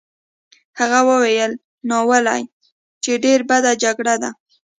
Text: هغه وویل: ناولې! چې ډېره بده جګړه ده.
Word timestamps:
هغه 0.79 0.99
وویل: 1.09 1.51
ناولې! 1.89 2.41
چې 3.03 3.11
ډېره 3.23 3.45
بده 3.49 3.71
جګړه 3.83 4.15
ده. 4.21 4.29